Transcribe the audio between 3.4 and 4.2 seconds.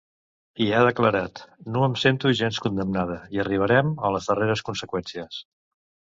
arribarem a